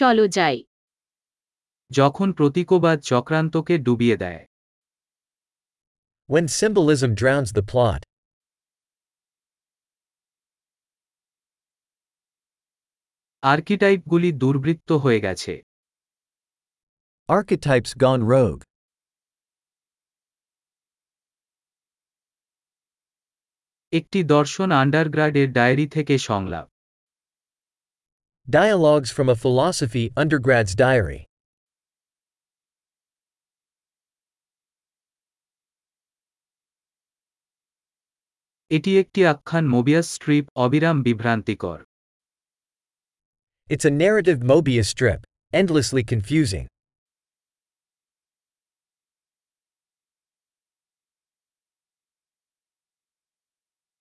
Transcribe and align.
চলো 0.00 0.24
যাই 0.36 0.56
যখন 1.90 2.28
প্রতীকবাদ 2.32 2.98
চক্রান্তকে 3.10 3.74
ডুবিয়ে 3.78 4.16
দেয় 4.16 4.42
When 6.28 6.46
symbolism 6.50 7.10
drowns 7.14 7.50
the 7.52 7.64
plot. 7.64 8.02
আর্কিটাইপগুলি 13.42 14.30
দুর্বৃত্ত 14.32 14.90
হয়ে 14.92 15.20
গেছে 15.20 15.54
Archetypes 17.28 17.92
gone 18.02 18.22
rogue. 18.34 18.62
একটি 23.92 24.18
দর্শন 24.24 24.68
আন্ডারগ্রাডের 24.72 25.48
ডায়েরি 25.52 25.86
থেকে 25.86 26.14
সংলাপ 26.28 26.69
Dialogues 28.47 29.11
from 29.11 29.27
a 29.29 29.35
philosophy 29.35 30.05
undergrad's 30.17 30.73
diary. 30.75 31.21
এটি 38.71 38.91
একটি 38.99 39.21
আখ্যান 39.25 39.65
মোবিয়াস 39.75 40.07
স্ট্রিপ 40.15 40.45
অবিরাম 40.63 40.97
বিভ্রান্তিকর 41.07 41.79
It's 43.69 43.85
a 43.85 43.89
narrative 43.93 44.39
Mobius 44.41 44.87
strip, 44.87 45.21
endlessly 45.53 46.03
confusing. 46.03 46.65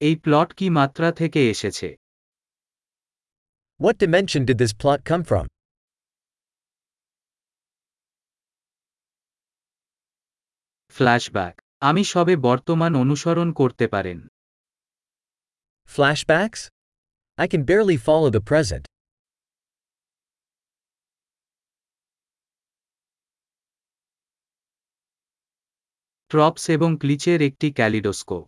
এই 0.00 0.14
প্লট 0.24 0.48
কি 0.58 0.66
মাত্রা 0.70 1.08
থেকে 1.20 1.40
এসেছে 1.48 1.88
What 3.84 3.96
dimension 4.04 4.42
did 4.48 4.58
this 4.62 4.74
plot 4.82 5.00
come 5.10 5.22
from? 5.30 5.44
Flashback 10.96 11.54
আমি 11.88 12.02
সবে 12.12 12.34
বর্তমান 12.48 12.92
অনুসরণ 13.02 13.48
করতে 13.60 13.86
পারেন 13.94 14.18
Flashbacks? 15.88 16.62
I 17.38 17.46
can 17.46 17.62
barely 17.64 17.96
follow 17.96 18.30
the 18.36 18.44
present. 18.50 18.84
Tropes 26.30 26.64
এবং 26.76 26.90
ক্লিচের 27.02 27.40
একটি 27.48 27.68
kaleidoscope 27.78 28.44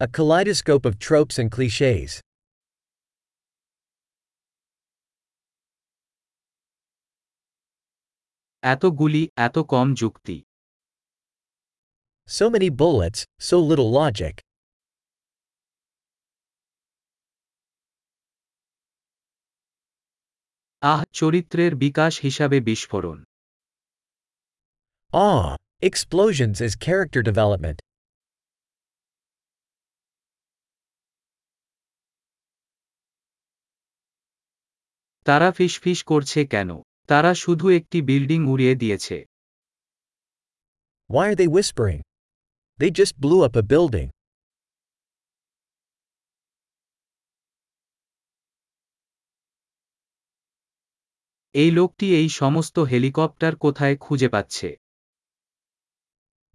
A 0.00 0.08
kaleidoscope 0.18 0.84
of 0.90 0.94
tropes 1.06 1.36
and 1.40 1.48
cliches. 1.56 2.12
এতগুলি 8.73 9.23
এত 9.47 9.55
কম 9.73 9.87
যুক্তি। 10.01 10.37
So 12.27 12.45
many 12.49 12.69
bullets 12.81 13.19
so 13.47 13.55
little 13.69 13.87
logic 13.97 14.35
uh 20.81 21.01
চরিত্রের 21.13 21.73
বিকাশ 21.75 22.13
হিসাবে 22.21 22.57
বিস্ফোরণ। 22.61 23.17
আহ 25.11 25.45
এক্সপ্লোশনস 25.89 26.57
ইজ 26.67 26.73
ক্যারেক্টার 26.85 27.21
ডেভেলপমেন্ট 27.29 27.79
তারা 35.25 35.49
ফিস 35.57 35.73
ফিস 35.83 35.99
করছে 36.03 36.39
কেন? 36.45 36.69
তারা 37.09 37.31
শুধু 37.35 37.65
একটি 37.69 37.97
বিল্ডিং 38.01 38.39
উড়িয়ে 38.53 38.75
দিয়েছে 38.75 39.17
Why 41.09 41.25
are 41.29 41.35
they 41.35 41.47
whispering? 41.47 42.01
They 42.79 42.89
just 42.91 43.13
blew 43.23 43.39
up 43.47 43.55
a 43.55 43.63
building. 43.63 44.09
এই 51.55 51.71
লোকটি 51.71 52.07
এই 52.19 52.29
সমস্ত 52.41 52.75
হেলিকপ্টার 52.91 53.53
কোথায় 53.55 53.95
খুঁজে 53.95 54.29
পাচ্ছে 54.35 54.69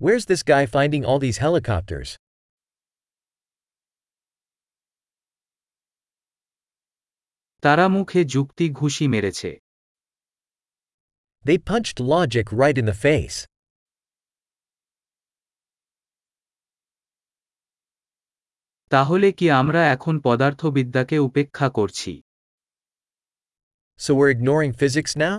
Where's 0.01 0.25
this 0.31 0.43
guy 0.43 0.65
finding 0.67 1.03
all 1.09 1.21
these 1.25 1.39
helicopters? 1.45 2.09
তারা 7.63 7.87
মুখে 7.89 8.21
যুক্তি 8.35 8.67
ঘুষি 8.71 9.05
মেরেছে 9.09 9.51
They 11.46 11.58
punched 11.72 11.98
logic 12.16 12.46
right 12.52 12.78
in 12.78 12.86
the 12.86 12.98
face. 13.06 13.38
তাহলে 18.92 19.28
কি 19.38 19.46
আমরা 19.62 19.82
এখন 19.96 20.16
পদার্থবিদ্যাকে 20.28 21.18
উপেক্ষা 21.28 21.68
করছি 21.78 22.14
So 24.00 24.10
we're 24.18 24.34
ignoring 24.38 24.74
physics 24.82 25.14
now? 25.26 25.36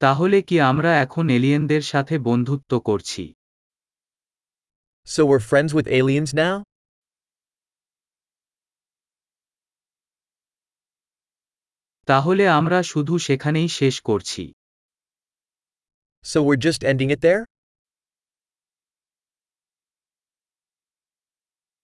তাহলে 0.00 0.38
কি 0.48 0.56
আমরা 0.70 0.90
এখন 1.04 1.24
এলিয়েনদের 1.36 1.82
সাথে 1.92 2.14
বন্ধুত্ব 2.28 2.72
করছি 2.88 3.24
So 5.08 5.20
we're 5.28 5.46
friends 5.50 5.70
with 5.76 5.86
aliens 5.98 6.32
now? 6.44 6.54
তাহলে 12.07 12.43
আমরা 12.49 12.79
শুধু 12.83 13.13
সেখানেই 13.17 13.69
শেষ 13.79 13.95
করছি 14.01 14.43
So 16.25 16.37
we're 16.41 16.63
just 16.67 16.81
ending 16.83 17.09
it 17.11 17.21
there? 17.21 17.41